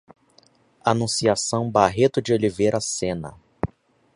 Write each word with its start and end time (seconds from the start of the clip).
Anunciação 0.83 1.69
Barreto 1.69 2.23
de 2.23 2.33
Oliveira 2.33 2.81
Sena 2.81 3.35